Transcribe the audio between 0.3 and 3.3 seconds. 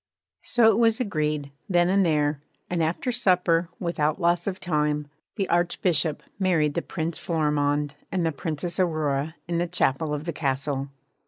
So it was agreed, then and there; and after